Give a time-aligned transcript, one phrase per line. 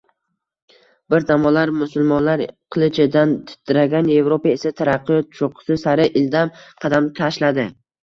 [1.13, 2.43] Bir zamonlar musulmonlar
[2.77, 7.73] qilichidan titragan Yevropa esa taraqqiyot choʻqqisi sari ildam qadam tashladi.